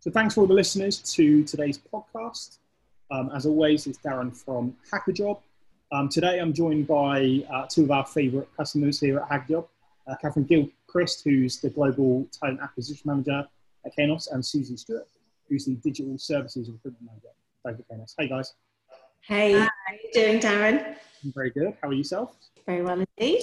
[0.00, 2.56] So thanks for all the listeners to today's podcast.
[3.10, 5.38] Um, as always, it's Darren from HackerJob.
[5.92, 9.68] Um, today I'm joined by uh, two of our favourite customers here at HackerJob,
[10.06, 13.46] uh, Catherine Gilchrist, who's the Global Talent Acquisition Manager
[13.84, 15.06] at Kainos, and Susie Stewart,
[15.50, 17.28] who's the Digital Services Recruitment Manager
[17.66, 18.14] at Kainos.
[18.18, 18.54] Hey guys.
[19.20, 20.96] Hey, how are you doing, Darren?
[21.22, 21.76] I'm very good.
[21.82, 22.38] How are yourself?
[22.64, 23.42] Very well indeed.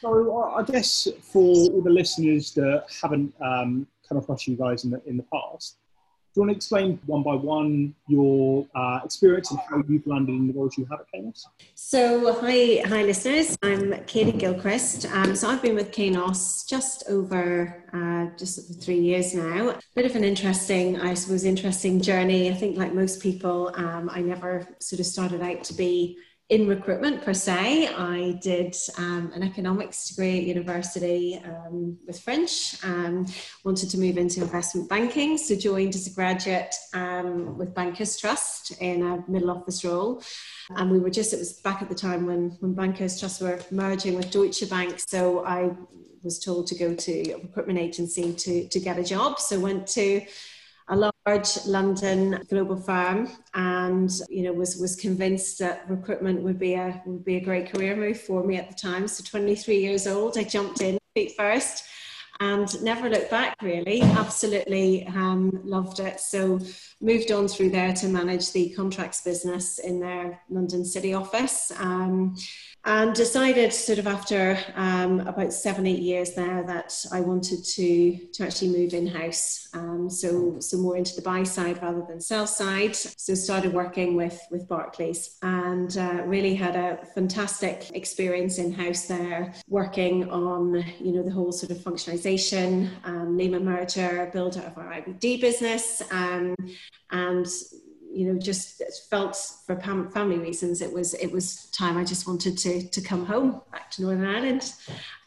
[0.00, 4.90] So I guess for all the listeners that haven't um, come across you guys in
[4.90, 5.76] the in the past.
[6.32, 10.30] Do you want to explain one by one your uh, experience and how you've landed
[10.30, 11.44] in the roles you have at Kainos?
[11.74, 13.58] So, hi, hi, listeners.
[13.64, 15.06] I'm Katie Gilchrist.
[15.06, 19.76] Um, so, I've been with Kainos just over uh, just over three years now.
[19.96, 22.48] Bit of an interesting, I suppose, interesting journey.
[22.48, 26.16] I think, like most people, um, I never sort of started out to be
[26.50, 27.86] in recruitment per se.
[27.94, 32.76] I did um, an economics degree at university um, with French.
[32.84, 33.26] Um,
[33.64, 38.72] wanted to move into investment banking, so joined as a graduate um, with Bankers Trust
[38.80, 40.22] in a middle office role.
[40.76, 43.60] And we were just, it was back at the time when, when Bankers Trust were
[43.70, 44.98] merging with Deutsche Bank.
[44.98, 45.70] So I
[46.24, 49.38] was told to go to a recruitment agency to, to get a job.
[49.38, 50.22] So went to
[50.90, 56.74] a large London global firm, and you know was was convinced that recruitment would be
[56.74, 59.08] a would be a great career move for me at the time.
[59.08, 61.84] So 23 years old, I jumped in feet first,
[62.40, 63.54] and never looked back.
[63.62, 66.18] Really, absolutely um, loved it.
[66.20, 66.58] So
[67.00, 71.70] moved on through there to manage the contracts business in their London City office.
[71.78, 72.36] Um,
[72.84, 78.18] and decided sort of after um, about seven eight years there that I wanted to
[78.32, 82.20] to actually move in house um, so so more into the buy side rather than
[82.20, 82.96] sell side.
[82.96, 89.06] So started working with with Barclays and uh, really had a fantastic experience in house
[89.06, 94.64] there working on you know the whole sort of functionalization um, Lehman merger build out
[94.64, 96.54] of our IBD business um,
[97.10, 97.46] and
[98.12, 102.58] you know just felt for family reasons it was it was time i just wanted
[102.58, 104.72] to to come home back to northern ireland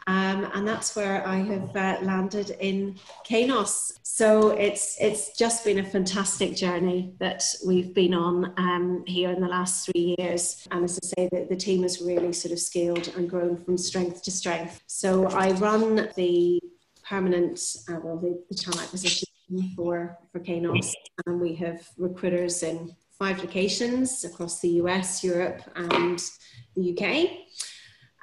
[0.07, 3.93] um, and that's where I have uh, landed in Kainos.
[4.03, 9.39] So it's it's just been a fantastic journey that we've been on um, here in
[9.39, 10.67] the last three years.
[10.71, 13.77] And as I say, the, the team has really sort of scaled and grown from
[13.77, 14.81] strength to strength.
[14.87, 16.59] So I run the
[17.07, 19.27] permanent, uh, well, the, the talent acquisition
[19.75, 20.91] for, for Kainos.
[21.25, 26.21] And we have recruiters in five locations across the US, Europe, and
[26.75, 27.29] the UK.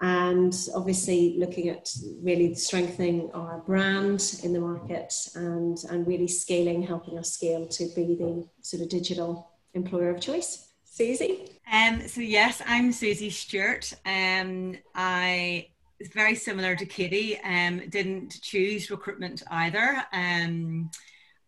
[0.03, 1.89] And obviously, looking at
[2.23, 7.85] really strengthening our brand in the market and, and really scaling, helping us scale to
[7.95, 10.69] be the sort of digital employer of choice.
[10.85, 11.51] Susie?
[11.71, 13.93] Um, so, yes, I'm Susie Stewart.
[14.07, 15.69] Um, I
[16.15, 17.39] very similar to Katie.
[17.41, 20.03] Um, didn't choose recruitment either.
[20.13, 20.91] Um,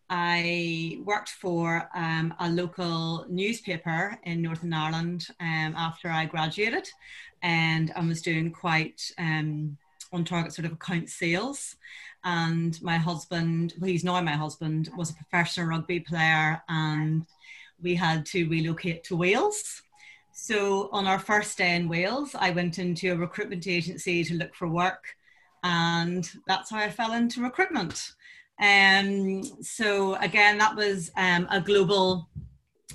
[0.09, 6.87] I worked for um, a local newspaper in Northern Ireland um, after I graduated,
[7.41, 9.77] and I was doing quite um,
[10.11, 11.75] on target sort of account sales.
[12.23, 17.25] And my husband, well, he's now my husband, was a professional rugby player, and
[17.81, 19.81] we had to relocate to Wales.
[20.31, 24.55] So on our first day in Wales, I went into a recruitment agency to look
[24.55, 25.15] for work,
[25.63, 28.13] and that's how I fell into recruitment.
[28.61, 32.29] Um, so again, that was um, a global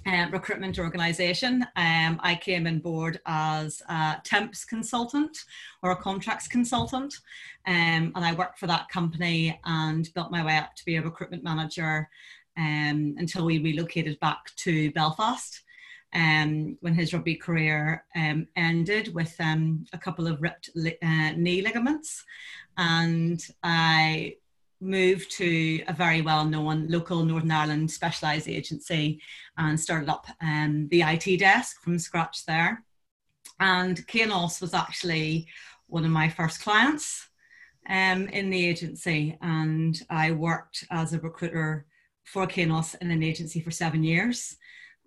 [0.07, 1.63] uh, recruitment organization.
[1.77, 5.37] Um, I came on board as a temps consultant
[5.83, 7.15] or a contracts consultant,
[7.67, 11.03] um, and I worked for that company and built my way up to be a
[11.03, 12.09] recruitment manager
[12.57, 15.63] um, until we relocated back to Belfast.
[16.15, 21.33] Um, when his rugby career um, ended with um, a couple of ripped li- uh,
[21.37, 22.25] knee ligaments,
[22.79, 24.37] and I
[24.81, 29.21] moved to a very well known local Northern Ireland specialised agency
[29.57, 32.85] and started up um, the IT desk from scratch there.
[33.61, 35.49] And Kainos was actually
[35.87, 37.29] one of my first clients
[37.89, 39.37] um, in the agency.
[39.43, 41.87] And I worked as a recruiter
[42.25, 44.57] for Kainos in an agency for seven years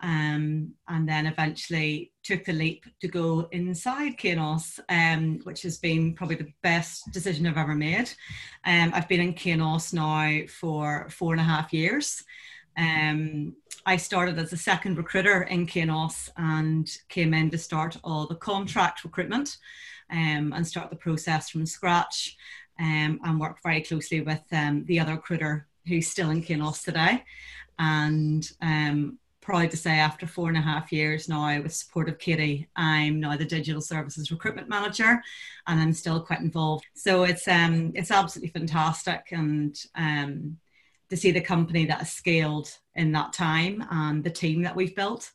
[0.01, 6.13] um, and then eventually took the leap to go inside Kainos, um, which has been
[6.13, 8.09] probably the best decision I've ever made.
[8.65, 12.23] Um, I've been in Kainos now for four and a half years.
[12.77, 13.55] Um,
[13.85, 18.35] I started as a second recruiter in Kainos and came in to start all the
[18.35, 19.57] contract recruitment
[20.11, 22.37] um, and start the process from scratch
[22.79, 27.23] um, and work very closely with the other recruiter who's still in Kainos today.
[27.79, 32.19] And um, proud to say after four and a half years now with support of
[32.19, 35.21] Katie, I'm now the digital services recruitment manager
[35.67, 36.85] and I'm still quite involved.
[36.93, 40.57] So it's um it's absolutely fantastic and um
[41.09, 44.95] to see the company that has scaled in that time and the team that we've
[44.95, 45.29] built,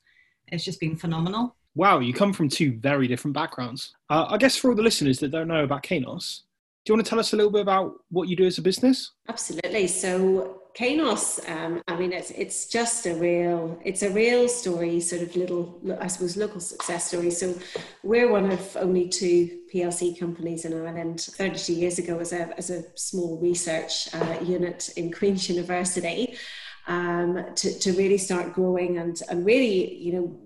[0.49, 1.55] it's just been phenomenal.
[1.75, 3.95] Wow, you come from two very different backgrounds.
[4.09, 6.41] Uh, I guess for all the listeners that don't know about Kainos,
[6.85, 8.63] do you want to tell us a little bit about what you do as a
[8.63, 9.13] business?
[9.29, 9.87] Absolutely.
[9.87, 15.23] So Kainos, um, I mean, it's it's just a real it's a real story, sort
[15.23, 17.31] of little, I suppose, local success story.
[17.31, 17.55] So
[18.03, 21.21] we're one of only two PLC companies in Ireland.
[21.21, 26.37] Thirty-two years ago, as a as a small research uh, unit in Queen's University,
[26.87, 30.41] um, to to really start growing and and really, you know,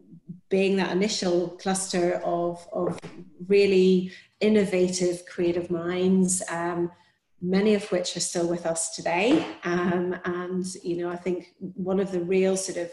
[0.48, 3.00] being that initial cluster of of
[3.48, 6.92] really innovative, creative minds, um,
[7.40, 9.46] many of which are still with us today.
[9.64, 12.90] Um, and, you know, I think one of the real sort of,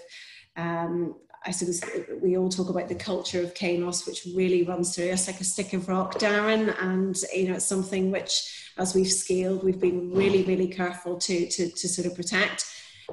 [0.55, 1.15] um,
[1.45, 1.81] I suppose
[2.21, 5.45] we all talk about the culture of Kainos, which really runs through us like a
[5.45, 6.75] stick of rock, Darren.
[6.81, 11.47] And, you know, it's something which, as we've scaled, we've been really, really careful to,
[11.49, 12.65] to, to sort of protect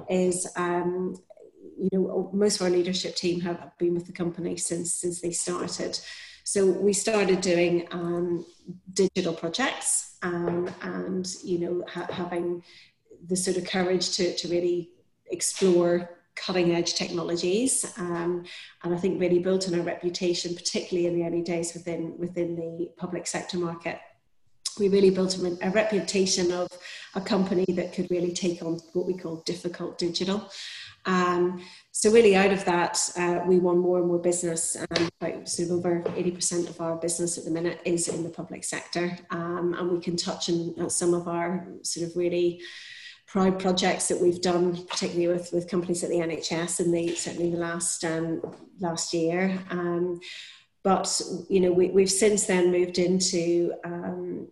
[0.09, 1.17] is, um,
[1.79, 5.31] you know, most of our leadership team have been with the company since, since they
[5.31, 5.99] started.
[6.45, 8.45] So we started doing um,
[8.93, 12.63] digital projects um, and, you know, ha- having
[13.27, 14.91] the sort of courage to, to really
[15.31, 18.45] explore cutting edge technologies um,
[18.83, 22.57] and I think really built on our reputation, particularly in the early days within, within
[22.57, 23.99] the public sector market.
[24.79, 26.69] We really built a, a reputation of
[27.15, 30.51] a company that could really take on what we call difficult digital.
[31.07, 31.63] Um,
[31.93, 34.77] so really out of that, uh, we won more and more business.
[34.77, 38.31] Um, about sort of over 80% of our business at the minute is in the
[38.31, 39.17] public sector.
[39.31, 42.61] Um, and we can touch on some of our sort of really
[43.27, 47.51] proud projects that we've done, particularly with, with companies at the NHS in the certainly
[47.51, 48.41] the last um,
[48.81, 49.59] last year.
[49.71, 50.21] Um,
[50.83, 54.49] but you know, we, have since then moved into um,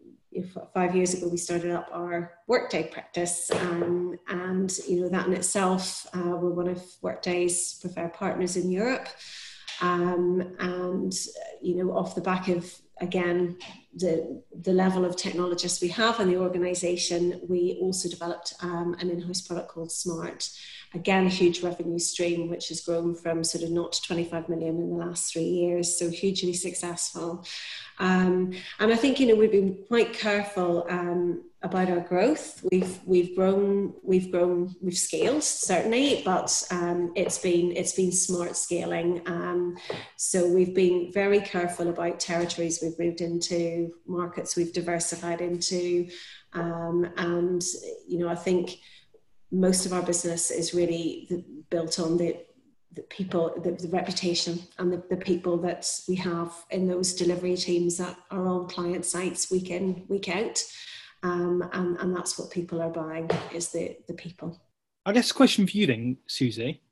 [0.74, 5.32] five years ago we started up our workday practice um, and you know that in
[5.32, 9.08] itself uh, we're one of workday's preferred partners in europe.
[9.80, 11.12] Um, and
[11.60, 13.56] you know off the back of again
[13.94, 19.10] the the level of technologists we have in the organization we also developed um, an
[19.10, 20.48] in-house product called smart
[20.94, 24.76] again a huge revenue stream which has grown from sort of not to 25 million
[24.76, 27.44] in the last three years so hugely successful
[27.98, 32.64] um, and I think you know we've been quite careful um, about our growth.
[32.70, 38.56] We've we've grown, we've grown, we've scaled certainly, but um, it's been it's been smart
[38.56, 39.22] scaling.
[39.26, 39.76] Um,
[40.16, 46.08] so we've been very careful about territories we've moved into, markets we've diversified into,
[46.52, 47.62] um, and
[48.06, 48.78] you know I think
[49.50, 52.36] most of our business is really built on the
[52.94, 57.56] the people, the, the reputation, and the, the people that we have in those delivery
[57.56, 60.62] teams that are on client sites week in, week out.
[61.22, 64.60] Um, and, and that's what people are buying is the, the people.
[65.06, 66.82] I guess a question for you then, Susie.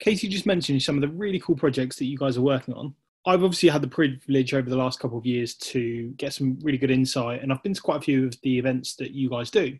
[0.00, 2.94] Katie just mentioned some of the really cool projects that you guys are working on.
[3.26, 6.78] I've obviously had the privilege over the last couple of years to get some really
[6.78, 9.50] good insight, and I've been to quite a few of the events that you guys
[9.50, 9.64] do.
[9.70, 9.76] Do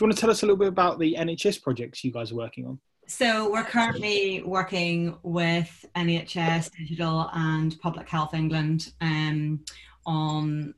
[0.00, 2.36] you want to tell us a little bit about the NHS projects you guys are
[2.36, 2.80] working on?
[3.06, 9.60] So we're currently working with NHS Digital and Public Health England um,
[10.04, 10.74] on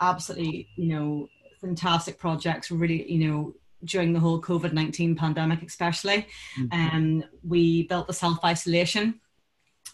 [0.00, 1.28] absolutely, you know,
[1.60, 2.70] fantastic projects.
[2.70, 3.54] Really, you know,
[3.84, 6.26] during the whole COVID nineteen pandemic, especially,
[6.58, 6.96] mm-hmm.
[6.96, 9.20] um, we built the self isolation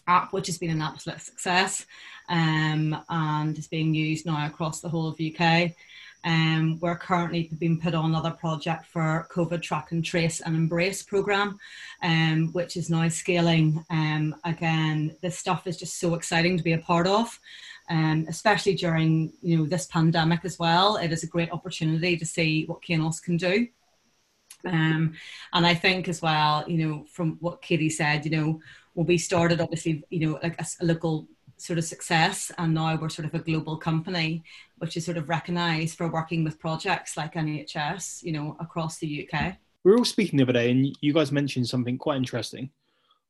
[0.07, 1.85] app, which has been an absolute success,
[2.29, 5.73] um, and is being used now across the whole of UK.
[6.23, 11.01] Um, we're currently being put on another project for COVID track and trace and embrace
[11.01, 11.57] program,
[12.03, 13.83] um, which is now scaling.
[13.89, 17.39] Um, again, this stuff is just so exciting to be a part of,
[17.89, 20.97] um, especially during you know this pandemic as well.
[20.97, 23.67] It is a great opportunity to see what Kainos can do.
[24.65, 25.13] Um,
[25.53, 28.61] and I think as well, you know, from what Katie said, you know,
[28.93, 31.27] when we started, obviously, you know, like a, a local
[31.61, 34.43] sort of success and now we're sort of a global company
[34.79, 39.29] which is sort of recognized for working with projects like NHS you know across the
[39.31, 42.69] UK we were all speaking the other day and you guys mentioned something quite interesting.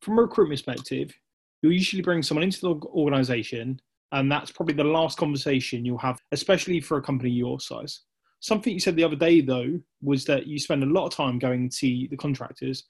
[0.00, 1.14] From a recruitment perspective
[1.60, 3.78] you'll usually bring someone into the organization
[4.12, 8.00] and that's probably the last conversation you'll have especially for a company your size
[8.42, 11.38] something you said the other day though was that you spend a lot of time
[11.38, 12.84] going to the contractors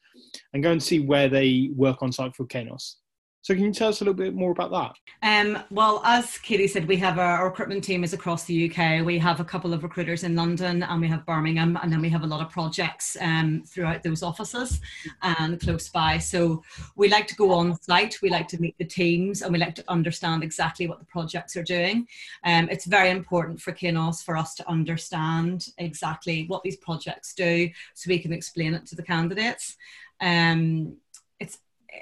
[0.52, 2.96] and going to see where they work on site for Kainos
[3.42, 4.96] So can you tell us a little bit more about that?
[5.28, 9.04] Um, well, as Katie said, we have our recruitment team is across the UK.
[9.04, 12.08] We have a couple of recruiters in London and we have Birmingham, and then we
[12.08, 14.80] have a lot of projects um, throughout those offices
[15.22, 16.18] and close by.
[16.18, 16.62] So
[16.94, 19.74] we like to go on site, we like to meet the teams, and we like
[19.74, 22.06] to understand exactly what the projects are doing.
[22.44, 27.68] Um, it's very important for Kainos for us to understand exactly what these projects do
[27.94, 29.76] so we can explain it to the candidates.
[30.20, 30.96] Um,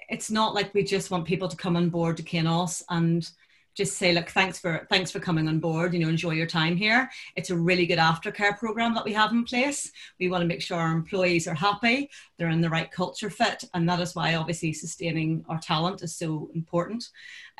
[0.08, 3.28] it's not like we just want people to come on board to Kainos and
[3.76, 6.76] just say look thanks for thanks for coming on board you know enjoy your time
[6.76, 7.08] here.
[7.36, 9.90] It's a really good aftercare program that we have in place.
[10.18, 13.64] We want to make sure our employees are happy they're in the right culture fit
[13.74, 17.08] and that is why obviously sustaining our talent is so important.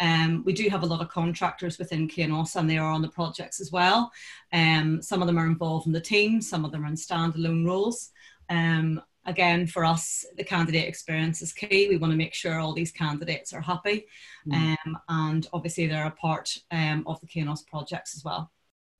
[0.01, 3.09] Um, we do have a lot of contractors within Kainos and they are on the
[3.09, 4.11] projects as well.
[4.53, 7.65] Um, some of them are involved in the team some of them are in standalone
[7.65, 8.11] roles.
[8.49, 11.89] Um, again, for us, the candidate experience is key.
[11.89, 14.07] We want to make sure all these candidates are happy,
[14.47, 14.77] mm.
[14.77, 18.51] um, and obviously they're a part um, of the Kainos projects as well.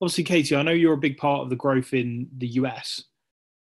[0.01, 3.03] Obviously, Katie, I know you're a big part of the growth in the US.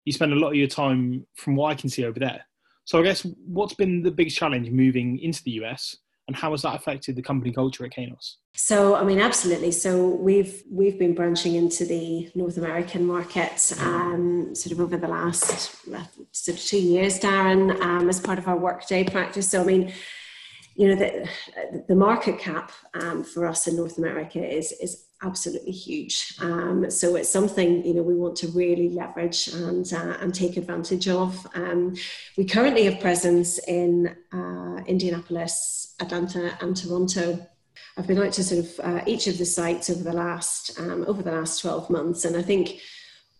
[0.06, 2.46] You spend a lot of your time, from what I can see over there.
[2.86, 6.62] So, I guess what's been the biggest challenge moving into the US, and how has
[6.62, 8.36] that affected the company culture at Kainos?
[8.56, 9.72] So, I mean, absolutely.
[9.72, 15.08] So we've we've been branching into the North American market um, sort of over the
[15.08, 15.86] last
[16.32, 19.50] sort of two years, Darren, um, as part of our workday practice.
[19.50, 19.94] So, I mean,
[20.76, 21.28] you know, the
[21.88, 26.36] the market cap um, for us in North America is is absolutely huge.
[26.42, 30.58] Um, so it's something you know we want to really leverage and uh, and take
[30.58, 31.48] advantage of.
[31.56, 31.96] Um,
[32.38, 37.48] we currently have presence in uh, Indianapolis, Atlanta, and Toronto.
[37.98, 41.06] I've been out to sort of uh, each of the sites over the last um,
[41.08, 42.80] over the last twelve months, and I think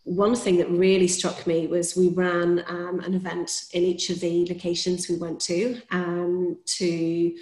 [0.06, 4.20] one thing that really struck me was we ran um, an event in each of
[4.20, 7.34] the locations we went to um, to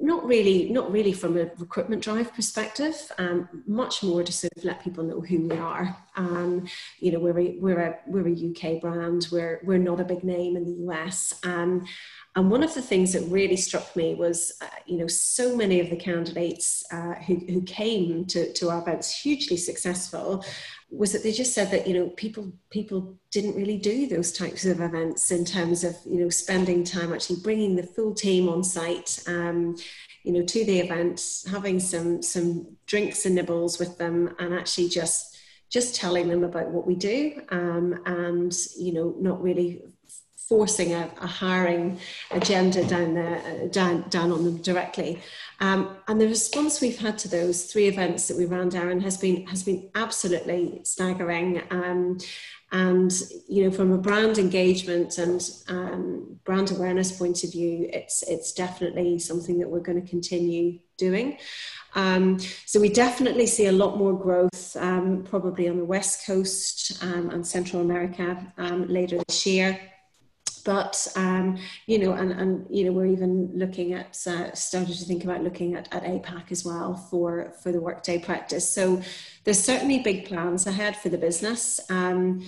[0.00, 4.64] not really not really from a recruitment drive perspective um, much more to sort of
[4.64, 5.96] let people know who we are.
[6.16, 6.66] Um,
[7.00, 9.28] you know we're a, we're a we're a UK brand.
[9.30, 11.86] We're we're not a big name in the US um,
[12.38, 15.80] and one of the things that really struck me was uh, you know so many
[15.80, 20.44] of the candidates uh, who, who came to, to our events hugely successful
[20.88, 24.64] was that they just said that you know people people didn't really do those types
[24.64, 28.62] of events in terms of you know spending time actually bringing the full team on
[28.62, 29.76] site um,
[30.22, 34.88] you know to the event having some some drinks and nibbles with them and actually
[34.88, 35.36] just
[35.70, 39.82] just telling them about what we do um, and you know not really
[40.48, 42.00] forcing a, a hiring
[42.30, 45.20] agenda down there, uh, down, down on them directly.
[45.60, 49.16] Um, and the response we've had to those three events that we ran, Darren, has
[49.16, 51.62] been has been absolutely staggering.
[51.70, 52.18] Um,
[52.70, 53.12] and
[53.48, 58.52] you know, from a brand engagement and um, brand awareness point of view, it's it's
[58.52, 61.38] definitely something that we're going to continue doing.
[61.94, 67.02] Um, so we definitely see a lot more growth, um, probably on the west coast
[67.02, 69.80] um, and Central America um, later this year
[70.58, 75.04] but um, you know, and and you know, we're even looking at uh, started to
[75.04, 78.68] think about looking at, at APAC as well for for the workday practice.
[78.68, 79.02] So
[79.44, 81.80] there's certainly big plans ahead for the business.
[81.90, 82.46] Um,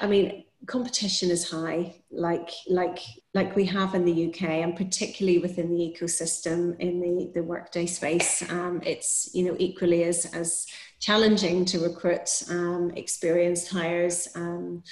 [0.00, 2.98] I mean, competition is high, like like
[3.34, 7.86] like we have in the UK, and particularly within the ecosystem in the the workday
[7.86, 8.48] space.
[8.50, 10.66] Um, it's you know equally as as
[11.00, 14.82] challenging to recruit um, experienced hires um,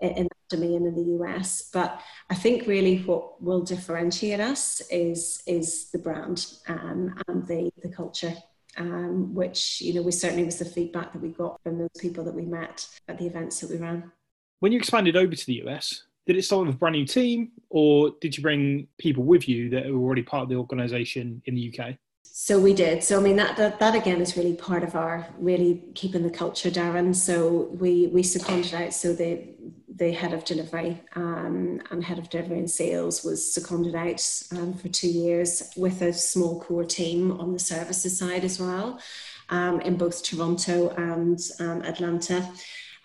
[0.00, 1.70] in domain in the US.
[1.72, 7.70] But I think really what will differentiate us is is the brand um, and the
[7.82, 8.34] the culture.
[8.76, 12.24] Um, which you know we certainly was the feedback that we got from those people
[12.24, 14.10] that we met at the events that we ran.
[14.58, 17.52] When you expanded over to the US, did it start with a brand new team,
[17.70, 21.54] or did you bring people with you that were already part of the organisation in
[21.54, 21.96] the UK?
[22.24, 23.04] So we did.
[23.04, 26.30] So I mean that, that that again is really part of our really keeping the
[26.30, 27.14] culture, Darren.
[27.14, 28.92] So we we seconded out.
[28.92, 29.40] So the
[29.96, 34.74] the head of delivery um, and head of delivery and sales was seconded out um,
[34.74, 38.98] for two years with a small core team on the services side as well
[39.50, 42.48] um, in both Toronto and um, Atlanta.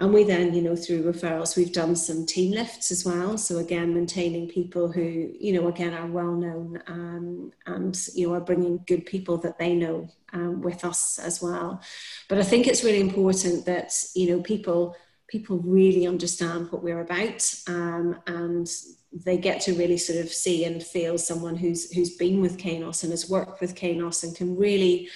[0.02, 3.38] And we then, you know, through referrals, we've done some team lifts as well.
[3.38, 8.34] So again, maintaining people who, you know, again are well known um, and you know
[8.34, 11.82] are bringing good people that they know um, with us as well.
[12.30, 14.96] But I think it's really important that you know people
[15.30, 18.68] people really understand what we're about um, and
[19.12, 23.04] they get to really sort of see and feel someone who's who's been with Kainos
[23.04, 25.10] and has worked with Kainos and can really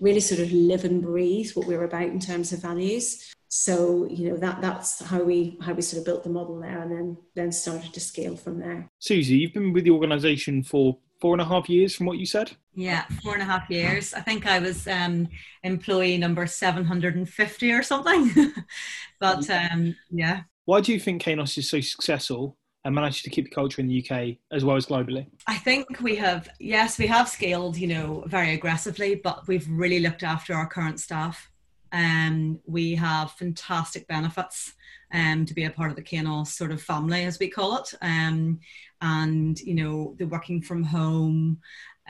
[0.00, 3.32] really sort of live and breathe what we're about in terms of values.
[3.48, 6.80] So you know that that's how we how we sort of built the model there
[6.80, 8.88] and then then started to scale from there.
[8.98, 12.26] Susie you've been with the organization for four and a half years from what you
[12.26, 12.52] said.
[12.74, 14.12] Yeah, four and a half years.
[14.12, 15.26] I think I was um,
[15.62, 18.52] employee number 750 or something.
[19.20, 20.42] but um, yeah.
[20.66, 23.88] Why do you think Kainos is so successful and managed to keep the culture in
[23.88, 25.26] the UK as well as globally?
[25.46, 30.00] I think we have, yes, we have scaled, you know, very aggressively, but we've really
[30.00, 31.50] looked after our current staff.
[31.90, 34.74] Um, we have fantastic benefits
[35.14, 37.94] um, to be a part of the Kainos sort of family, as we call it.
[38.02, 38.58] Um,
[39.00, 41.60] and, you know, the working from home,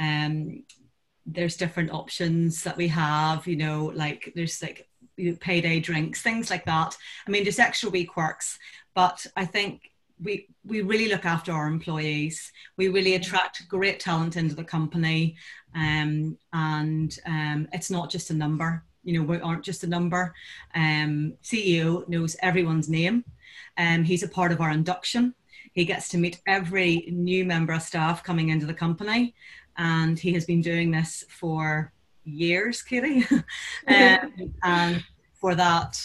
[0.01, 0.65] um,
[1.27, 6.23] there's different options that we have, you know, like there's like you know, payday drinks,
[6.23, 6.97] things like that.
[7.27, 8.59] I mean, there's extra wee quirks,
[8.95, 9.91] but I think
[10.23, 12.53] we we really look after our employees.
[12.77, 15.37] We really attract great talent into the company,
[15.75, 20.35] um, and um, it's not just a number you know we aren't just a number.
[20.75, 23.25] Um, ceo knows everyone's name.
[23.77, 25.35] Um, he's a part of our induction.
[25.73, 29.35] He gets to meet every new member of staff coming into the company
[29.77, 31.93] and he has been doing this for
[32.25, 33.27] years katie.
[33.87, 36.01] Um, and for that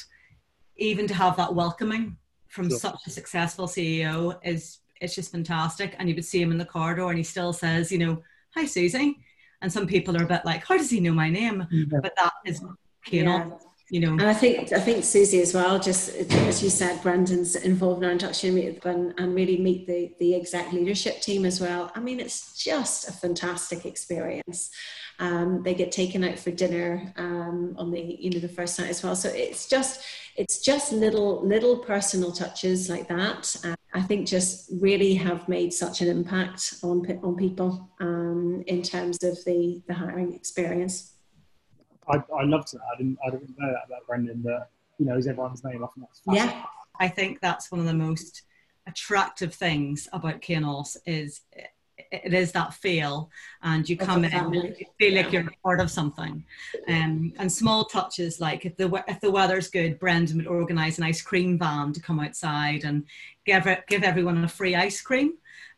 [0.78, 2.80] even to have that welcoming from sure.
[2.80, 5.96] such a successful ceo is it's just fantastic.
[5.98, 8.22] And you would see him in the corridor and he still says you know
[8.56, 9.18] hi susie.
[9.62, 11.66] And some people are a bit like how does he know my name?
[11.72, 12.00] Yeah.
[12.02, 12.62] but that is
[13.08, 13.50] yeah.
[13.90, 14.12] you know.
[14.12, 15.80] And I think I think Susie as well.
[15.80, 20.14] Just as you said, Brendan's involved in our induction meet and, and really meet the
[20.20, 21.92] the exec leadership team as well.
[21.96, 24.70] I mean, it's just a fantastic experience.
[25.20, 28.90] Um, they get taken out for dinner um, on the you know the first night
[28.90, 29.16] as well.
[29.16, 30.02] So it's just
[30.38, 33.56] it's just little little personal touches like that.
[33.64, 38.82] Uh, I think just really have made such an impact on on people um, in
[38.82, 41.14] terms of the the hiring experience.
[42.10, 42.82] I, I loved that.
[42.94, 45.84] I didn't, I didn't know that about Brendan, that, you know, is everyone's name.
[45.84, 46.64] I think that's Yeah.
[47.00, 48.44] I think that's one of the most
[48.88, 51.42] attractive things about Kainos is
[52.12, 53.30] it is that feel
[53.62, 56.44] and you come in and you feel like you're part of something
[56.88, 61.04] um, and small touches like if the if the weather's good Brendan would organize an
[61.04, 63.06] ice cream van to come outside and
[63.46, 65.34] give it, give everyone a free ice cream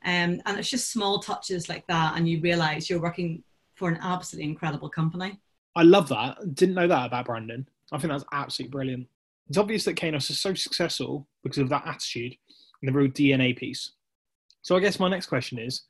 [0.06, 3.44] um, and it's just small touches like that and you realize you're working
[3.76, 5.40] for an absolutely incredible company
[5.75, 6.56] I love that.
[6.56, 7.68] Didn't know that about Brendan.
[7.92, 9.08] I think that's absolutely brilliant.
[9.48, 12.36] It's obvious that Kainos is so successful because of that attitude
[12.82, 13.92] and the real DNA piece.
[14.62, 15.84] So I guess my next question is,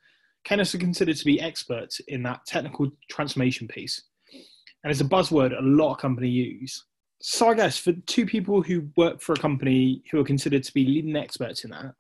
[0.46, 4.02] Kainos are considered to be experts in that technical transformation piece.
[4.84, 6.86] And it's a buzzword a lot of companies use.
[7.22, 10.74] So I guess for two people who work for a company who are considered to
[10.74, 11.94] be leading experts in that,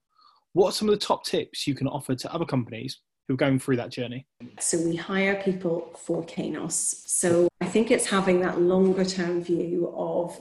[0.53, 2.99] what are some of the top tips you can offer to other companies
[3.31, 4.25] who are going through that journey?
[4.59, 7.07] So we hire people for Kainos.
[7.07, 10.39] So I think it's having that longer term view of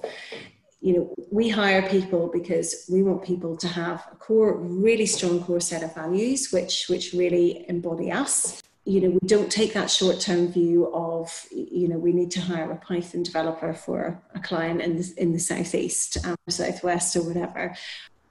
[0.82, 5.42] you know, we hire people because we want people to have a core, really strong
[5.42, 8.62] core set of values, which which really embody us.
[8.86, 12.40] You know, we don't take that short term view of, you know, we need to
[12.40, 17.24] hire a Python developer for a client in the in the southeast, um, southwest, or
[17.24, 17.76] whatever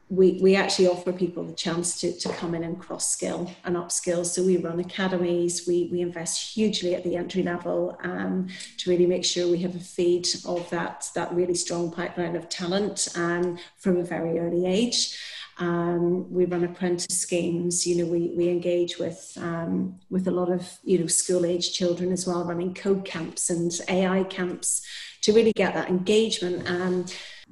[0.10, 3.76] we, we actually offer people the chance to, to come in and cross skill and
[3.76, 4.26] upskill.
[4.26, 9.06] So we run academies, we, we invest hugely at the entry level um, to really
[9.06, 13.60] make sure we have a feed of that, that really strong pipeline of talent um,
[13.78, 15.16] from a very early age.
[15.60, 17.86] Um, we run apprentice schemes.
[17.86, 21.74] You know, we, we engage with um, with a lot of you know school age
[21.74, 24.82] children as well, running code camps and AI camps
[25.22, 26.70] to really get that engagement.
[26.70, 27.06] Um,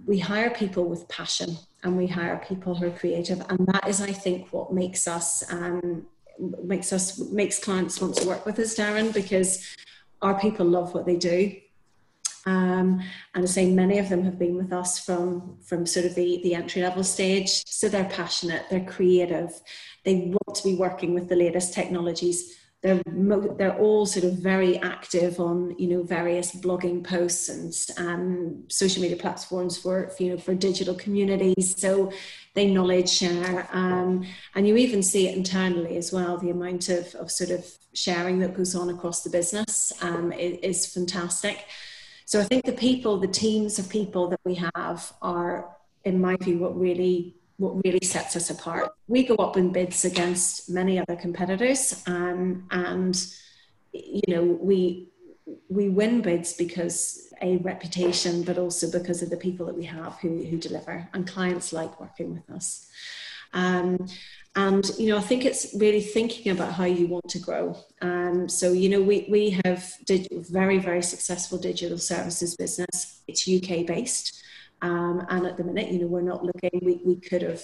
[0.05, 4.01] we hire people with passion and we hire people who are creative and that is
[4.01, 6.05] i think what makes us um,
[6.63, 9.75] makes us makes clients want to work with us darren because
[10.21, 11.55] our people love what they do.
[12.45, 13.01] Um,
[13.35, 16.39] and I say many of them have been with us from from sort of the
[16.43, 17.63] the entry level stage.
[17.65, 19.59] So they're passionate, they're creative,
[20.05, 23.01] they want to be working with the latest technologies they're
[23.57, 29.01] they're all sort of very active on you know various blogging posts and um, social
[29.01, 31.75] media platforms for, for, you know for digital communities.
[31.77, 32.11] So
[32.53, 37.13] they knowledge share um, and you even see it internally as well the amount of,
[37.15, 41.65] of sort of sharing that goes on across the business um, is, is fantastic.
[42.25, 46.35] So i think the people the teams of people that we have are in my
[46.37, 48.93] view what really what really sets us apart.
[49.07, 53.15] We go up in bids against many other competitors, um, and
[53.91, 55.09] you know we
[55.69, 60.17] we win bids because a reputation, but also because of the people that we have
[60.19, 62.87] who who deliver, and clients like working with us.
[63.53, 64.07] Um,
[64.55, 67.77] and you know, I think it's really thinking about how you want to grow.
[68.01, 73.21] Um, so you know, we we have did very very successful digital services business.
[73.27, 74.43] It's UK based.
[74.81, 77.63] Um, and at the minute, you know, we're not looking, we, we could have,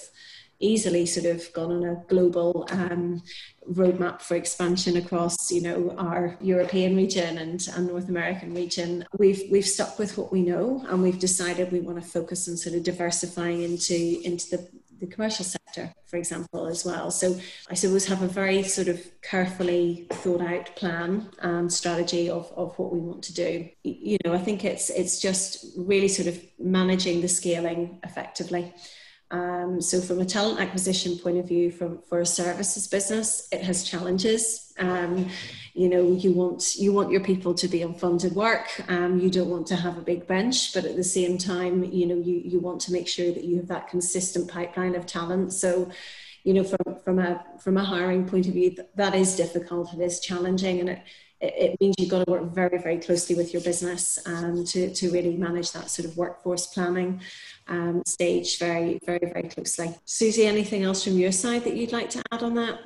[0.63, 3.21] easily sort of gone on a global um,
[3.69, 9.05] roadmap for expansion across, you know, our European region and, and North American region.
[9.17, 12.57] We've we've stuck with what we know, and we've decided we want to focus on
[12.57, 15.62] sort of diversifying into into the the commercial sector,
[16.05, 17.11] for example, as well.
[17.11, 22.51] So I suppose have a very sort of carefully thought out plan and strategy of,
[22.55, 23.69] of what we want to do.
[23.83, 28.73] You know, I think it's it's just really sort of managing the scaling effectively.
[29.33, 33.83] Um, so, from a talent acquisition point of view, for a services business, it has
[33.83, 34.71] challenges.
[34.77, 35.27] Um,
[35.73, 38.67] you know, you want you want your people to be on funded work.
[38.87, 42.05] Um, you don't want to have a big bench, but at the same time, you
[42.05, 45.51] know, you you want to make sure that you have that consistent pipeline of talent.
[45.51, 45.89] So,
[46.43, 49.95] you know, from from a from a hiring point of view, that is difficult.
[49.95, 51.01] It is challenging, and it
[51.43, 55.11] it means you've got to work very, very closely with your business um, to, to
[55.11, 57.19] really manage that sort of workforce planning
[57.67, 59.95] um, stage very, very, very closely.
[60.05, 62.79] Susie, anything else from your side that you'd like to add on that?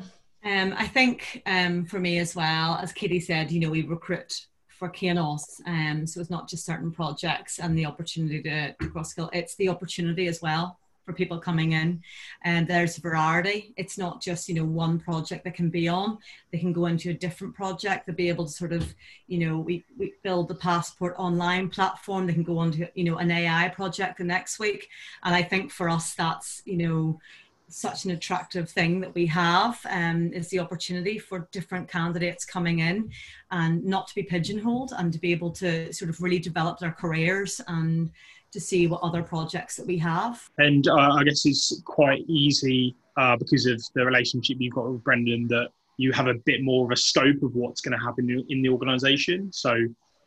[0.44, 4.48] Um, I think um, for me as well, as Katie said, you know, we recruit
[4.68, 5.44] for Kainos.
[5.66, 9.56] Um, so it's not just certain projects and the opportunity to, to cross skill, it's
[9.56, 12.04] the opportunity as well for people coming in.
[12.43, 16.17] And there's variety it's not just you know one project they can be on.
[16.52, 18.06] They can go into a different project.
[18.06, 18.93] They'll be able to sort of
[19.28, 22.28] you know we, we build the passport online platform.
[22.28, 24.89] They can go on to you know an ai project the next week.
[25.24, 27.20] And i think for us that's you know
[27.70, 32.80] such an attractive thing that we have um, is the opportunity for different candidates coming
[32.80, 33.12] in
[33.52, 36.93] and not to be pigeonholed and to be able to sort of really develop their
[36.93, 38.10] careers and
[38.52, 40.50] to see what other projects that we have.
[40.58, 45.04] And uh, I guess it's quite easy uh, because of the relationship you've got with
[45.04, 48.30] Brendan that you have a bit more of a scope of what's going to happen
[48.50, 49.52] in the organisation.
[49.52, 49.76] So,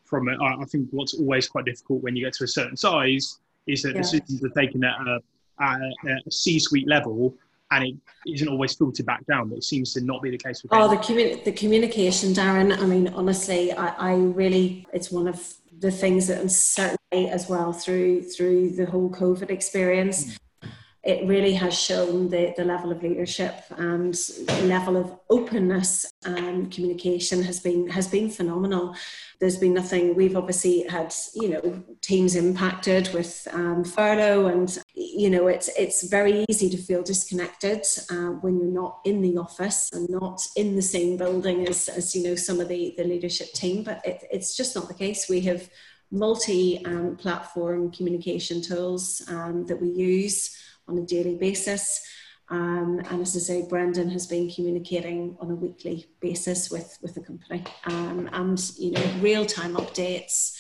[0.04, 3.38] from a, I think what's always quite difficult when you get to a certain size
[3.68, 4.02] is that yeah.
[4.02, 5.20] decisions are taken at a,
[5.60, 5.80] at
[6.26, 7.32] a C-suite level
[7.70, 7.94] and it
[8.26, 9.48] isn't always filtered back down.
[9.48, 10.72] But it seems to not be the case with.
[10.74, 12.76] Oh, the, commu- the communication, Darren.
[12.76, 17.48] I mean, honestly, I, I really, it's one of the things that I'm certainly as
[17.48, 20.38] well through through the whole COVID experience.
[21.02, 24.14] It really has shown the, the level of leadership and
[24.64, 28.94] level of openness and communication has been has been phenomenal.
[29.40, 30.14] There's been nothing.
[30.14, 36.06] We've obviously had you know teams impacted with um, furlough, and you know it's it's
[36.06, 40.76] very easy to feel disconnected uh, when you're not in the office and not in
[40.76, 43.84] the same building as, as you know some of the the leadership team.
[43.84, 45.30] But it, it's just not the case.
[45.30, 45.70] We have
[46.10, 50.56] multi-platform um, communication tools um, that we use
[50.88, 52.00] on a daily basis.
[52.48, 57.14] Um, and as I say, Brendan has been communicating on a weekly basis with, with
[57.14, 57.62] the company.
[57.84, 60.56] Um, and, you know, real-time updates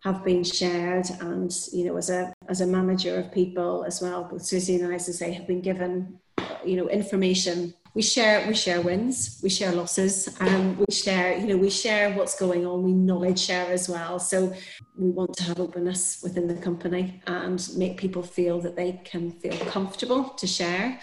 [0.00, 1.06] have been shared.
[1.20, 4.92] And, you know, as a, as a manager of people as well, both Susie and
[4.92, 6.18] I, as I say, have been given,
[6.66, 11.46] you know, information we share we share wins we share losses and we share you
[11.46, 14.18] know we share what's going on we knowledge share as well.
[14.18, 14.52] So
[14.96, 19.30] we want to have openness within the company and make people feel that they can
[19.32, 21.00] feel comfortable to share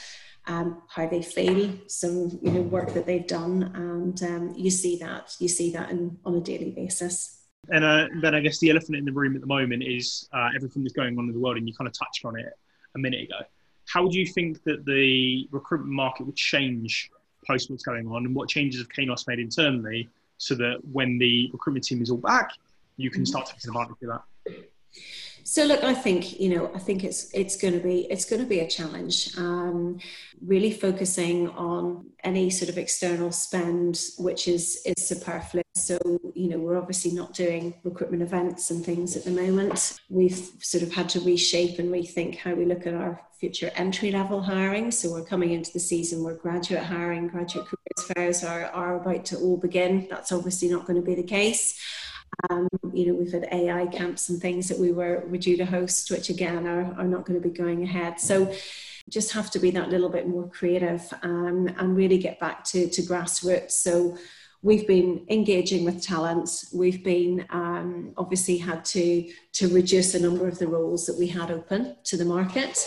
[0.47, 3.71] um, how they feel some you know work that they've done.
[3.75, 7.36] And um, you see that you see that in, on a daily basis.
[7.69, 10.49] And uh, then I guess the elephant in the room at the moment is uh,
[10.56, 12.47] everything that's going on in the world, and you kind of touched on it
[12.95, 13.41] a minute ago.
[13.91, 17.10] How do you think that the recruitment market will change
[17.47, 21.49] post what's going on, and what changes have Kainos made internally so that when the
[21.52, 22.52] recruitment team is all back,
[22.97, 23.25] you can mm-hmm.
[23.25, 24.63] start taking advantage of that?
[25.50, 28.40] So look, I think you know, I think it's it's going to be it's going
[28.40, 29.36] to be a challenge.
[29.36, 29.98] Um,
[30.46, 35.66] really focusing on any sort of external spend, which is is superfluous.
[35.76, 35.98] So
[36.36, 40.00] you know, we're obviously not doing recruitment events and things at the moment.
[40.08, 44.12] We've sort of had to reshape and rethink how we look at our future entry
[44.12, 44.92] level hiring.
[44.92, 49.26] So we're coming into the season where graduate hiring, graduate careers fairs are, are about
[49.26, 50.06] to all begin.
[50.12, 51.80] That's obviously not going to be the case.
[52.50, 55.65] Um, you know, we've had AI camps and things that we were, were due to
[55.65, 58.20] host, which again are, are not going to be going ahead.
[58.20, 58.54] So
[59.10, 62.89] just have to be that little bit more creative um, and really get back to,
[62.89, 63.72] to grassroots.
[63.72, 64.18] So
[64.62, 66.72] we've been engaging with talents.
[66.74, 71.28] We've been um, obviously had to to reduce the number of the roles that we
[71.28, 72.78] had open to the market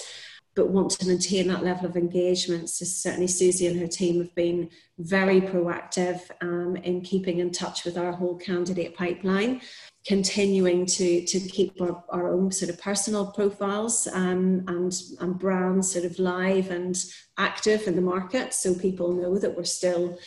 [0.54, 2.68] but want to maintain that level of engagement.
[2.68, 7.84] So certainly Susie and her team have been very proactive um, in keeping in touch
[7.84, 9.62] with our whole candidate pipeline,
[10.06, 15.92] continuing to, to keep our, our own sort of personal profiles um, and, and brands
[15.92, 17.02] sort of live and
[17.38, 20.18] active in the market so people know that we're still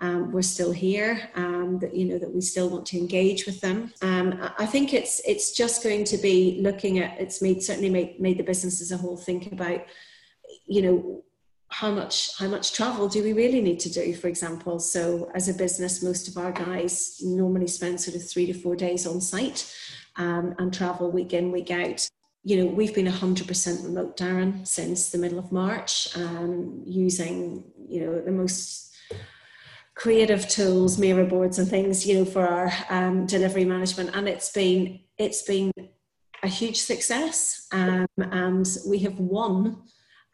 [0.00, 3.60] um, we're still here, um, that you know that we still want to engage with
[3.60, 3.92] them.
[4.02, 8.18] Um, I think it's it's just going to be looking at it's made certainly made
[8.18, 9.84] made the business as a whole think about,
[10.66, 11.24] you know,
[11.68, 15.48] how much how much travel do we really need to do for example so as
[15.48, 19.20] a business most of our guys normally spend sort of three to four days on
[19.20, 19.72] site
[20.16, 22.08] um, and travel week in week out
[22.42, 28.00] you know we've been 100% remote darren since the middle of march um, using you
[28.00, 28.89] know the most
[29.94, 34.50] creative tools mirror boards and things you know for our um, delivery management and it's
[34.52, 35.70] been it's been
[36.42, 39.82] a huge success um, and we have won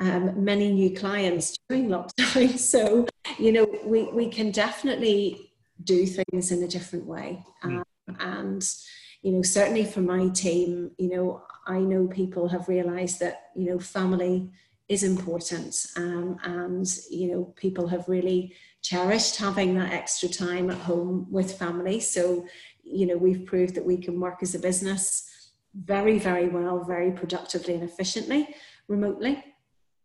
[0.00, 2.58] um, many new clients during lockdown.
[2.58, 3.06] So,
[3.38, 7.44] you know, we, we can definitely do things in a different way.
[7.62, 7.78] Hmm.
[7.78, 7.84] Um,
[8.20, 8.74] and,
[9.22, 13.70] you know, certainly for my team, you know, I know people have realized that, you
[13.70, 14.50] know, family
[14.88, 15.86] is important.
[15.96, 18.54] Um, and, you know, people have really
[18.86, 21.98] cherished having that extra time at home with family.
[21.98, 22.46] So,
[22.84, 25.28] you know, we've proved that we can work as a business
[25.74, 28.54] very, very well, very productively and efficiently
[28.86, 29.42] remotely.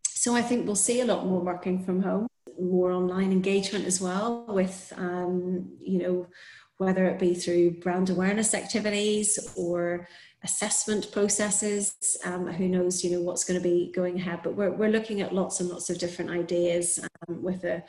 [0.07, 2.27] So I think we'll see a lot more working from home,
[2.59, 6.27] more online engagement as well with, um, you know,
[6.77, 10.07] whether it be through brand awareness activities or
[10.43, 11.95] assessment processes.
[12.25, 14.39] Um, who knows, you know, what's going to be going ahead.
[14.43, 17.83] But we're, we're looking at lots and lots of different ideas um, with a,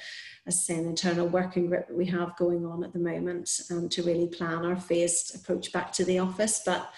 [0.47, 3.51] as I say, an internal working group that we have going on at the moment
[3.71, 6.63] um, to really plan our phased approach back to the office.
[6.65, 6.91] But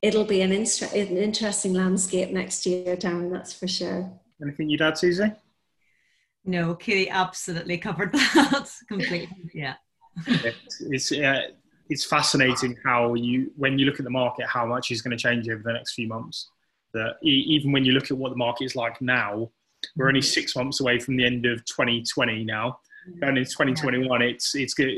[0.00, 4.12] it'll be an, inter- an interesting landscape next year, Darren, that's for sure.
[4.42, 5.32] Anything you'd add, Susie?
[6.44, 9.50] No, Katie absolutely covered that completely.
[9.54, 9.74] Yeah.
[10.26, 11.42] it's uh,
[11.92, 15.22] it's fascinating how you when you look at the market how much is going to
[15.22, 16.48] change over the next few months.
[16.94, 19.50] That even when you look at what the market is like now,
[19.96, 22.80] we're only six months away from the end of 2020 now.
[23.22, 24.90] And in 2021, it's it's good.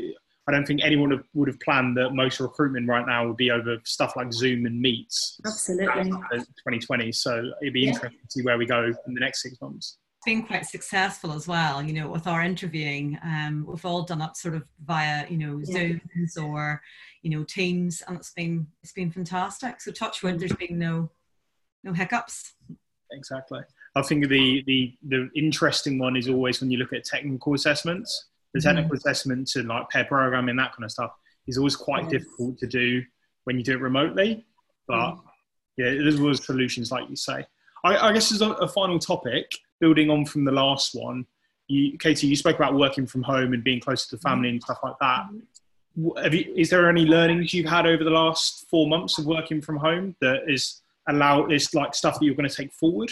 [0.47, 3.77] I don't think anyone would have planned that most recruitment right now would be over
[3.83, 5.39] stuff like Zoom and Meets.
[5.45, 6.11] Absolutely.
[6.11, 7.11] 2020.
[7.11, 7.87] So it'd be yeah.
[7.89, 9.97] interesting to see where we go in the next six months.
[10.25, 13.19] Been quite successful as well, you know, with our interviewing.
[13.23, 15.77] Um, we've all done it sort of via, you know, yeah.
[15.77, 16.81] Zooms or,
[17.21, 19.81] you know, Teams, and it's been it's been fantastic.
[19.81, 21.11] So touch wood, there's been no
[21.83, 22.53] no hiccups.
[23.11, 23.61] Exactly.
[23.95, 28.25] I think the the the interesting one is always when you look at technical assessments
[28.55, 28.67] the mm-hmm.
[28.67, 29.09] technical mm-hmm.
[29.09, 31.11] assessments and like pair programming, that kind of stuff,
[31.45, 32.11] is always quite yes.
[32.11, 33.03] difficult to do
[33.43, 34.45] when you do it remotely.
[34.87, 35.21] But mm.
[35.77, 37.45] yeah, there's always solutions, like you say.
[37.85, 41.25] I, I guess as a, a, final topic, building on from the last one,
[41.67, 44.61] you, Katie, you spoke about working from home and being closer to the family and
[44.61, 45.25] stuff like that.
[45.31, 49.77] You, is there any learnings you've had over the last four months of working from
[49.77, 53.11] home that is allow is like stuff that you're going to take forward?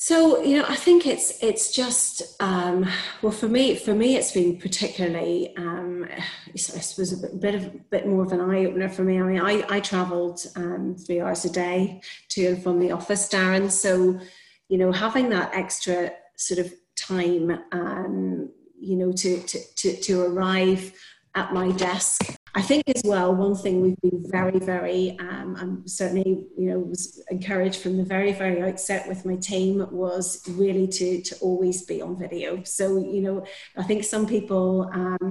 [0.00, 2.88] So you know, I think it's it's just um,
[3.20, 8.06] well for me for me it's been particularly um, I suppose a bit, of bit
[8.06, 9.18] more of an eye opener for me.
[9.18, 13.28] I mean, I I travelled um, three hours a day to and from the office,
[13.28, 13.72] Darren.
[13.72, 14.20] So
[14.68, 20.20] you know, having that extra sort of time, um, you know, to to to, to
[20.22, 20.92] arrive
[21.34, 25.86] at my desk I think as well, one thing we've been very, very, um, I'm
[25.86, 30.86] certainly, you know, was encouraged from the very, very outset with my team was really
[30.88, 32.62] to, to always be on video.
[32.64, 33.44] So, you know,
[33.76, 35.30] I think some people, um,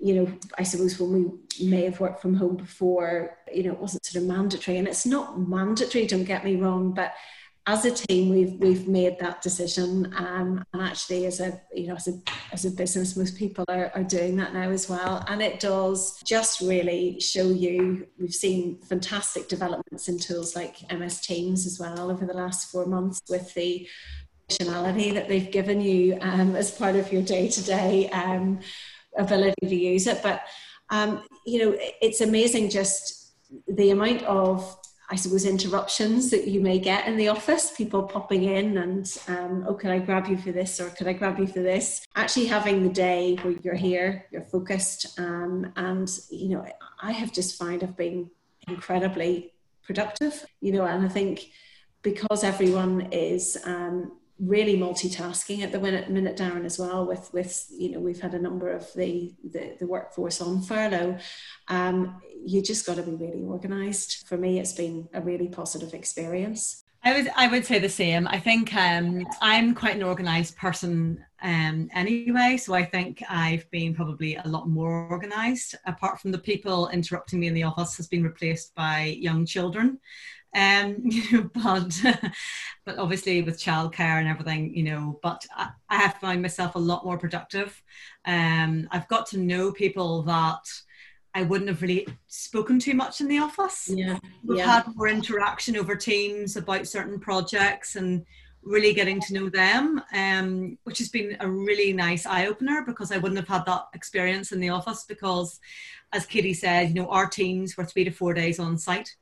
[0.00, 3.78] you know, I suppose when we may have worked from home before, you know, it
[3.78, 7.14] wasn't sort of mandatory and it's not mandatory, don't get me wrong, but
[7.66, 11.94] as a team, we've we've made that decision, um, and actually, as a you know,
[11.94, 12.20] as a
[12.52, 16.20] as a business, most people are, are doing that now as well, and it does
[16.24, 18.06] just really show you.
[18.18, 22.86] We've seen fantastic developments in tools like MS Teams as well over the last four
[22.86, 23.88] months with the
[24.48, 28.10] functionality that they've given you um, as part of your day to day
[29.16, 30.20] ability to use it.
[30.22, 30.42] But
[30.90, 33.34] um, you know, it's amazing just
[33.68, 34.78] the amount of
[35.12, 39.62] I suppose, interruptions that you may get in the office, people popping in and, um,
[39.68, 42.02] oh, can I grab you for this or can I grab you for this?
[42.16, 46.64] Actually, having the day where you're here, you're focused, um, and, you know,
[47.02, 48.30] I have just found I've been
[48.66, 51.50] incredibly productive, you know, and I think
[52.00, 54.12] because everyone is um,
[54.44, 58.38] really multitasking at the minute, Darren as well with with you know we've had a
[58.38, 61.16] number of the the, the workforce on furlough
[61.68, 65.94] um, you just got to be really organized for me it's been a really positive
[65.94, 68.28] experience I would I would say the same.
[68.28, 73.92] I think um, I'm quite an organised person um, anyway, so I think I've been
[73.92, 75.74] probably a lot more organised.
[75.84, 79.98] Apart from the people interrupting me in the office, has been replaced by young children.
[80.54, 81.10] Um,
[81.54, 82.00] but
[82.84, 85.18] but obviously with childcare and everything, you know.
[85.22, 87.82] But I, I have found myself a lot more productive.
[88.24, 90.64] Um, I've got to know people that
[91.34, 93.90] I wouldn't have really spoken too much in the office.
[93.92, 94.18] Yeah.
[94.44, 94.82] We've yeah.
[94.82, 98.26] had more interaction over teams about certain projects and
[98.62, 103.10] really getting to know them, um, which has been a really nice eye opener because
[103.10, 105.58] I wouldn't have had that experience in the office because,
[106.12, 109.16] as Katie said, you know, our teams were three to four days on site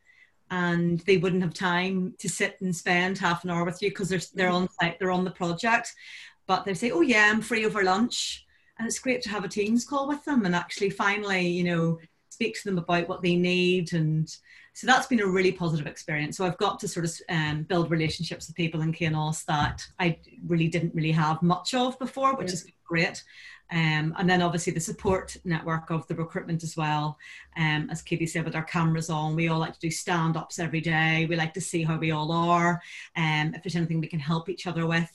[0.50, 4.08] and they wouldn't have time to sit and spend half an hour with you because
[4.08, 5.92] they're, they're on site, they're on the project.
[6.46, 8.44] But they say, oh, yeah, I'm free over lunch.
[8.78, 11.98] And it's great to have a Teams call with them and actually finally, you know,
[12.30, 14.34] speak to them about what they need and
[14.80, 16.36] so that's been a really positive experience.
[16.36, 20.18] So I've got to sort of um, build relationships with people in Kainos that I
[20.46, 22.54] really didn't really have much of before, which yeah.
[22.54, 23.22] is great.
[23.72, 27.18] Um, and then obviously the support network of the recruitment as well.
[27.56, 30.58] Um, as Katie said, with our cameras on, we all like to do stand ups
[30.58, 31.26] every day.
[31.28, 32.80] We like to see how we all are,
[33.14, 35.10] and um, if there's anything we can help each other with.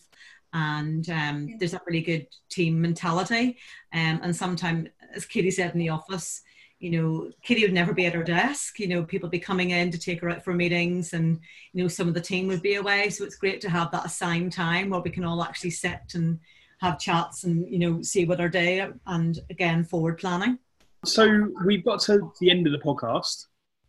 [0.53, 1.55] And um, yeah.
[1.59, 3.57] there's a really good team mentality.
[3.93, 6.41] Um, and sometimes, as Katie said in the office,
[6.79, 8.79] you know, Kitty would never be at her desk.
[8.79, 11.39] You know, people be coming in to take her out for meetings, and
[11.73, 13.09] you know, some of the team would be away.
[13.09, 16.39] So it's great to have that assigned time where we can all actually sit and
[16.81, 20.59] have chats and you know see what our day and again forward planning.
[21.05, 23.45] So we've got to the end of the podcast,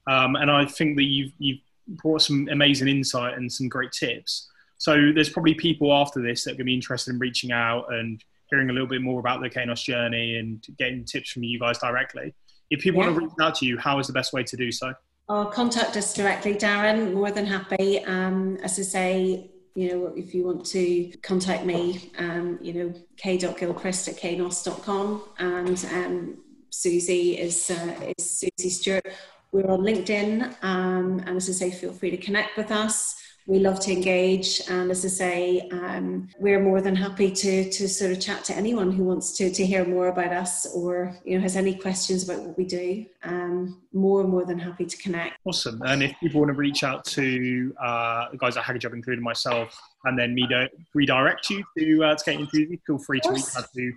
[0.07, 4.49] um, and I think that you've you've brought some amazing insight and some great tips.
[4.79, 7.93] So there's probably people after this that are going to be interested in reaching out
[7.93, 11.59] and hearing a little bit more about the Kainos journey and getting tips from you
[11.59, 12.35] guys directly.
[12.71, 13.09] If people yeah.
[13.09, 14.93] want to reach out to you, how is the best way to do so?
[15.29, 17.15] Or contact us directly, Darren.
[17.15, 18.05] More than happy.
[18.05, 22.95] Um, as I say, you know, if you want to contact me, um, you know,
[23.19, 26.39] k.gilchrist at kainos.com and um,
[26.71, 29.07] Susie is, uh, is Susie Stewart.
[29.53, 33.15] We're on LinkedIn, um, and as I say, feel free to connect with us
[33.47, 37.89] we love to engage and as i say um, we're more than happy to to
[37.89, 41.37] sort of chat to anyone who wants to to hear more about us or you
[41.37, 43.07] know has any questions about what we do.
[43.23, 45.39] Um, more and more than happy to connect.
[45.45, 45.81] Awesome.
[45.83, 49.79] And if people want to reach out to uh, the guys at Hackajob including myself
[50.05, 53.45] and then me do, redirect you to uh, to get into feel free to reach
[53.57, 53.93] out to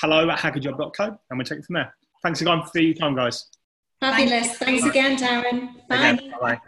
[0.00, 1.94] hello at hackajob.co and we'll take it from there.
[2.22, 3.46] Thanks again for your time guys.
[4.00, 4.56] Fabulous.
[4.58, 5.88] Thanks again darren.
[5.88, 6.60] Bye, bye.